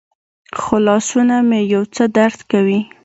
[0.59, 2.79] خو لاسونه مې یو څه درد کوي.